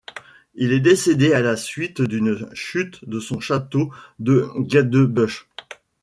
[0.55, 5.47] Il est décédé à la suite d'une chute à son château de Gadebusch.